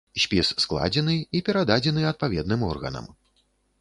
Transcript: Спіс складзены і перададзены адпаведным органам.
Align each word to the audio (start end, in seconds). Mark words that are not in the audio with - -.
Спіс 0.21 0.47
складзены 0.63 1.17
і 1.39 1.41
перададзены 1.49 2.07
адпаведным 2.13 2.61
органам. 2.73 3.05